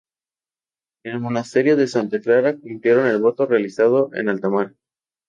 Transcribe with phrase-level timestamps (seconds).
[1.05, 4.73] En el Monasterio de Santa Clara cumplieron el voto realizado en alta mar.